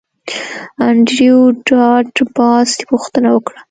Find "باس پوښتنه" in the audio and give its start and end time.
2.35-3.29